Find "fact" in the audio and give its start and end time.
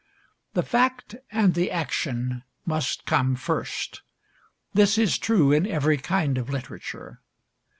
0.63-1.13